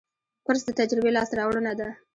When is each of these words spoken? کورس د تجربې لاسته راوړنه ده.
کورس 0.45 0.61
د 0.65 0.69
تجربې 0.79 1.11
لاسته 1.15 1.33
راوړنه 1.39 1.71
ده. 1.79 1.87